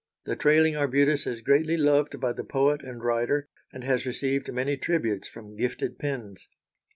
[0.25, 4.75] The trailing arbutus is greatly loved by the poet and writer, and has received many
[4.75, 6.47] tributes from gifted pens.